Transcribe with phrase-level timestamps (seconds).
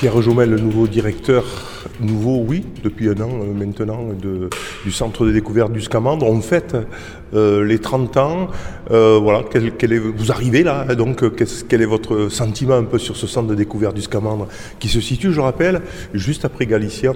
[0.00, 1.44] Pierre Jomel, le nouveau directeur,
[2.00, 4.08] nouveau, oui, depuis un an euh, maintenant,
[4.82, 6.26] du centre de découverte du Scamandre.
[6.26, 6.74] On fête
[7.34, 8.48] euh, les 30 ans.
[8.90, 11.22] Euh, voilà, quel, est, vous arrivez là, hein, donc
[11.68, 14.48] quel est votre sentiment un peu sur ce centre de découverte du Scamandre
[14.78, 15.82] qui se situe, je rappelle,
[16.14, 17.12] juste après Galicien,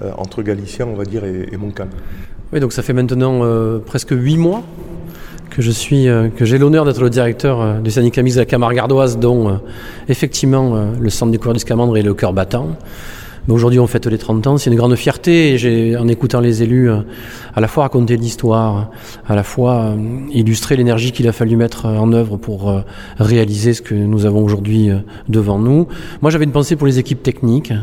[0.00, 1.90] euh, entre Galicien, on va dire, et, et Montcalm?
[2.52, 3.42] Oui, donc ça fait maintenant
[3.84, 4.62] presque huit mois
[5.54, 8.42] que je suis, euh, que j'ai l'honneur d'être le directeur euh, du syndicat mixte de
[8.42, 9.52] la Camargue ardoise, dont euh,
[10.08, 12.70] effectivement le centre découvert du Scamandre est le cœur battant.
[13.46, 15.58] Mais aujourd'hui, on fête les 30 ans, c'est une grande fierté.
[15.58, 18.90] J'ai, en écoutant les élus, à la fois raconter l'histoire,
[19.28, 19.94] à la fois
[20.32, 22.74] illustrer l'énergie qu'il a fallu mettre en œuvre pour
[23.18, 24.88] réaliser ce que nous avons aujourd'hui
[25.28, 25.88] devant nous.
[26.22, 27.74] Moi, j'avais une pensée pour les équipes techniques,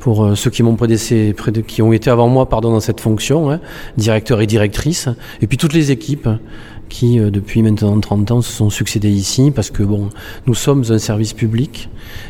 [0.00, 3.48] pour ceux qui m'ont prédécé, prédé- qui ont été avant moi, pardon, dans cette fonction,
[3.48, 3.60] hein,
[3.96, 5.08] directeur et directrice,
[5.40, 6.28] et puis toutes les équipes
[6.88, 10.08] qui, euh, depuis maintenant 30 ans, se sont succédées ici, parce que bon,
[10.46, 11.88] nous sommes un service public,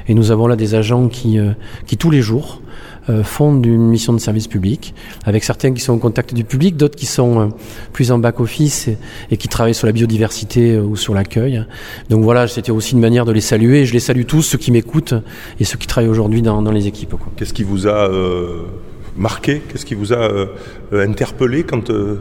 [0.09, 1.53] et nous avons là des agents qui, euh,
[1.87, 2.61] qui tous les jours,
[3.09, 4.93] euh, font une mission de service public,
[5.25, 7.53] avec certains qui sont au contact du public, d'autres qui sont
[7.93, 8.91] plus en back-office
[9.31, 11.65] et, qui travaillent sur la biodiversité ou sur l'accueil.
[12.11, 13.87] Donc voilà, c'était aussi une manière de les saluer.
[13.87, 15.15] Je les salue tous, ceux qui m'écoutent
[15.61, 17.15] et ceux qui travaillent aujourd'hui dans, dans les équipes.
[17.37, 18.65] Qu'est-ce qui vous a euh,
[19.17, 19.63] marqué?
[19.69, 20.47] Qu'est-ce qui vous a euh,
[20.93, 22.17] interpellé quand euh,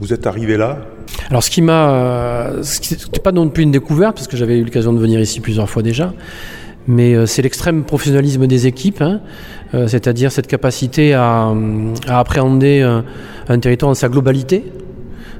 [0.00, 0.78] vous êtes arrivé là
[1.30, 4.58] Alors ce qui m'a, euh, ce c'était pas non plus une découverte parce que j'avais
[4.58, 6.12] eu l'occasion de venir ici plusieurs fois déjà,
[6.86, 9.20] mais euh, c'est l'extrême professionnalisme des équipes, hein,
[9.74, 11.52] euh, c'est-à-dire cette capacité à,
[12.06, 12.82] appréhender
[13.48, 14.64] un territoire dans sa globalité,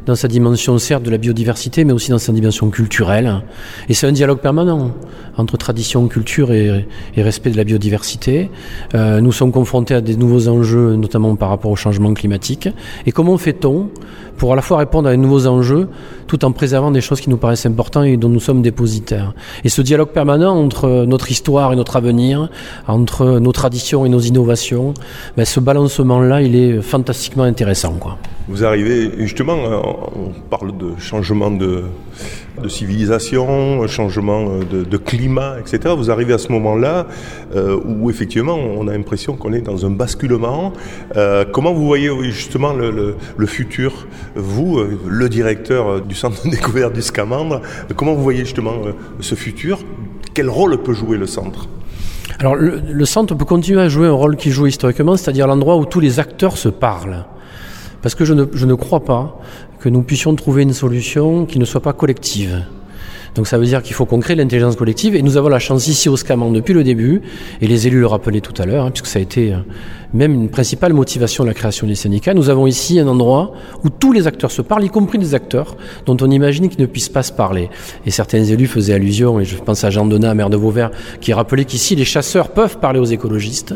[0.09, 3.43] dans sa dimension certes de la biodiversité, mais aussi dans sa dimension culturelle.
[3.91, 4.93] Et c'est un dialogue permanent
[5.37, 8.51] entre tradition, culture et, respect de la biodiversité.
[8.95, 12.71] Euh, nous sommes confrontés à des nouveaux enjeux, notamment par rapport au changement climatique.
[13.05, 13.91] Et comment fait-on
[14.39, 15.89] pour à la fois répondre à des nouveaux enjeux,
[16.27, 19.35] tout en préservant des choses qui nous paraissent importantes et dont nous sommes dépositaires?
[19.63, 22.49] Et ce dialogue permanent entre notre histoire et notre avenir,
[22.87, 24.95] entre nos traditions et nos innovations,
[25.37, 27.93] ben, ce balancement-là, il est fantastiquement intéressant.
[27.93, 28.17] Quoi.
[28.49, 29.77] Vous arrivez, justement, euh,
[30.17, 31.85] on parle de changement de,
[32.67, 35.95] civilisation, changement de, de climat, etc.
[35.97, 37.07] Vous arrivez à ce moment-là
[37.55, 40.73] euh, où effectivement on a l'impression qu'on est dans un basculement.
[41.17, 46.95] Euh, comment vous voyez justement le, futur, vous, euh, le directeur du centre de découverte
[46.95, 47.61] du Scamandre,
[47.97, 49.81] comment vous voyez justement euh, ce futur?
[50.33, 51.69] Quel rôle peut jouer le centre?
[52.39, 55.77] Alors le, le centre peut continuer à jouer un rôle qu'il joue historiquement, c'est-à-dire l'endroit
[55.77, 57.27] où tous les acteurs se parlent.
[58.03, 59.41] Parce que je ne, crois pas
[59.81, 62.65] que nous puissions trouver une solution qui ne soit pas collective.
[63.35, 65.87] Donc ça veut dire qu'il faut qu'on crée l'intelligence collective et nous avons la chance
[65.87, 67.21] ici au SCAMAN depuis le début,
[67.61, 69.59] et les élus le rappelaient tout à l'heure, hein, puisque ça a été euh,
[70.13, 73.53] même une principale motivation de la création des syndicats, nous avons ici un endroit
[73.85, 75.77] où tous les acteurs se parlent, y compris des acteurs
[76.07, 77.69] dont on imagine qu'ils ne puissent pas se parler.
[78.07, 81.33] Et certains élus faisaient allusion, et je pense à Jean Donat, maire de Vauvert, qui
[81.33, 83.75] rappelait qu'ici les chasseurs peuvent parler aux écologistes,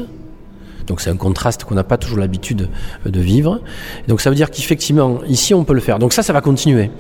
[0.86, 2.68] donc c'est un contraste qu'on n'a pas toujours l'habitude
[3.06, 3.60] euh, de vivre.
[4.08, 5.98] Donc ça veut dire qu'effectivement, ici, on peut le faire.
[5.98, 6.90] Donc ça, ça va continuer.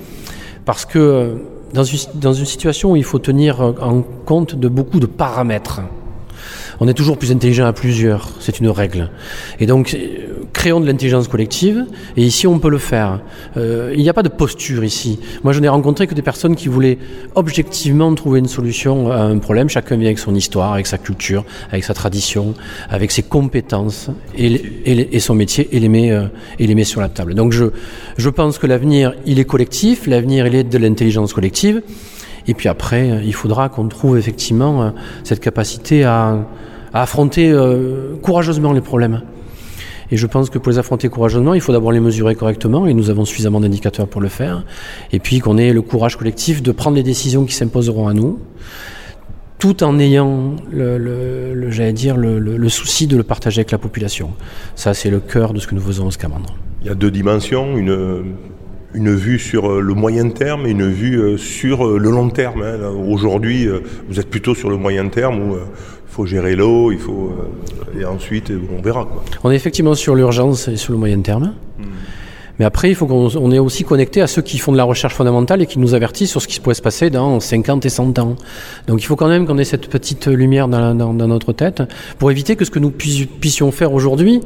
[0.64, 1.34] Parce que euh,
[1.74, 5.06] dans une, dans une situation où il faut tenir euh, en compte de beaucoup de
[5.06, 5.80] paramètres,
[6.82, 9.08] on est toujours plus intelligent à plusieurs, c'est une règle.
[9.60, 13.20] Et donc, euh, créons de l'intelligence collective, et ici on peut le faire.
[13.56, 15.20] Euh, il n'y a pas de posture ici.
[15.44, 16.98] Moi, je n'ai rencontré que des personnes qui voulaient
[17.36, 19.68] objectivement trouver une solution à un problème.
[19.68, 22.54] Chacun vient avec son histoire, avec sa culture, avec sa tradition,
[22.90, 26.24] avec ses compétences et, son métier, et les, met, euh,
[26.58, 27.34] et les met sur la table.
[27.34, 27.66] Donc, je,
[28.16, 31.80] je pense que l'avenir, il est collectif, l'avenir, il est de l'intelligence collective.
[32.48, 36.44] Et puis après, il faudra qu'on trouve effectivement cette capacité à,
[36.92, 39.22] à affronter euh, courageusement les problèmes.
[40.10, 42.92] Et je pense que pour les affronter courageusement, il faut d'abord les mesurer correctement, et
[42.92, 44.62] nous avons suffisamment d'indicateurs pour le faire.
[45.10, 48.38] Et puis qu'on ait le courage collectif de prendre les décisions qui s'imposeront à nous,
[49.58, 54.32] tout en ayant, le, j'allais dire, le, souci de le partager avec la population.
[54.74, 56.56] Ça, c'est le cœur de ce que nous faisons au Scamandre.
[56.82, 58.34] Il y a deux dimensions, une,
[58.92, 62.62] une vue sur euh, le moyen terme et une vue euh, sur le long terme.
[62.62, 62.90] hein.
[63.08, 63.66] Aujourd'hui,
[64.08, 65.56] vous êtes plutôt sur le moyen terme où
[66.12, 67.32] faut gérer l'eau, il faut
[67.96, 69.24] euh, et ensuite on verra quoi.
[69.44, 71.54] On est effectivement sur l'urgence et sur le moyen terme.
[72.58, 74.84] Mais après, il faut qu'on on est aussi connecté à ceux qui font de la
[74.84, 77.88] recherche fondamentale et qui nous avertissent sur ce qui pourrait se passer dans 50 et
[77.88, 78.36] 100 ans.
[78.86, 81.82] Donc il faut quand même qu'on ait cette petite lumière dans, dans- dans notre tête
[82.18, 84.40] pour éviter que ce que nous puis- puissions faire aujourd'hui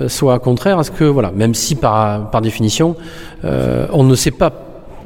[0.00, 2.96] euh, soit contraire à ce que, voilà, même si par, par définition,
[3.44, 4.50] euh, on ne sait pas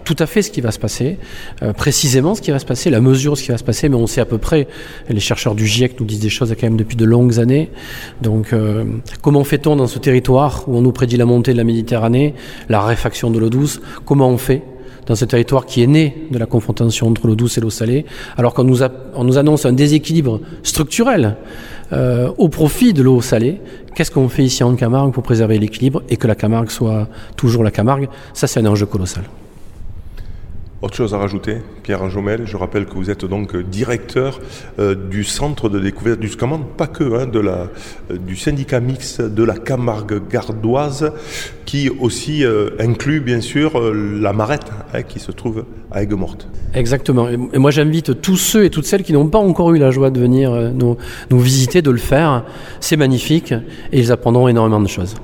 [0.06, 1.18] tout à fait ce qui va se passer,
[1.62, 3.88] euh, précisément ce qui va se passer, la mesure de ce qui va se passer,
[3.88, 4.68] mais on sait à peu près.
[5.10, 7.70] Les chercheurs du GIEC nous disent des choses quand même depuis de longues années.
[8.22, 8.84] Donc, euh,
[9.20, 12.34] comment fait-on dans ce territoire où on nous prédit la montée de la Méditerranée,
[12.68, 13.80] la réfaction de l'eau douce?
[14.04, 14.62] Comment on fait
[15.06, 18.06] dans ce territoire qui est né de la confrontation entre l'eau douce et l'eau salée,
[18.36, 18.82] alors qu'on nous,
[19.14, 21.36] on nous annonce un déséquilibre structurel
[21.92, 23.60] euh, au profit de l'eau salée?
[23.96, 27.64] Qu'est-ce qu'on fait ici en Camargue pour préserver l'équilibre et que la Camargue soit toujours
[27.64, 28.08] la Camargue?
[28.34, 29.24] Ça, c'est un enjeu colossal.
[30.82, 34.40] Autre chose à rajouter, Pierre Anjomel, je rappelle que vous êtes donc directeur
[34.78, 37.68] euh, du centre de découverte du Scamand, pas que, hein, de la,
[38.10, 41.12] euh, du syndicat mix de la Camargue gardoise,
[41.64, 46.46] qui aussi euh, inclut bien sûr la Marette, hein, qui se trouve à Aigues-Mortes.
[46.74, 47.26] Exactement.
[47.30, 50.10] Et moi j'invite tous ceux et toutes celles qui n'ont pas encore eu la joie
[50.10, 50.98] de venir nous,
[51.30, 52.44] nous visiter, de le faire.
[52.80, 53.52] C'est magnifique
[53.92, 55.14] et ils apprendront énormément de choses.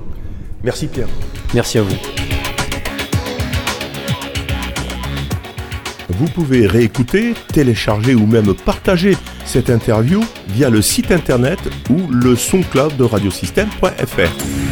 [0.63, 1.09] Merci Pierre.
[1.53, 2.22] Merci à vous.
[6.09, 11.59] Vous pouvez réécouter, télécharger ou même partager cette interview via le site internet
[11.89, 14.62] ou le SoundCloud de radiosystème.fr.